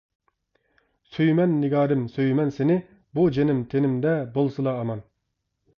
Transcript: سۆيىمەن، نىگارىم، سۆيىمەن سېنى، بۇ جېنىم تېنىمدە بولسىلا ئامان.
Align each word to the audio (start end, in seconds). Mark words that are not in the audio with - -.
سۆيىمەن، 1.17 1.53
نىگارىم، 1.65 2.01
سۆيىمەن 2.15 2.49
سېنى، 2.57 2.81
بۇ 3.19 3.27
جېنىم 3.37 3.61
تېنىمدە 3.75 4.17
بولسىلا 4.39 4.77
ئامان. 4.81 5.11